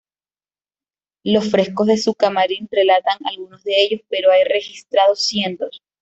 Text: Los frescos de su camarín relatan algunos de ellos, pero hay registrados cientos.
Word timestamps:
Los 1.23 1.51
frescos 1.51 1.85
de 1.85 1.97
su 1.99 2.15
camarín 2.15 2.67
relatan 2.71 3.19
algunos 3.23 3.63
de 3.63 3.73
ellos, 3.83 4.01
pero 4.09 4.31
hay 4.31 4.43
registrados 4.45 5.21
cientos. 5.23 5.79